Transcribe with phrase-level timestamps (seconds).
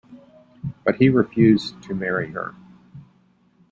[0.83, 2.55] But he refused to marry her.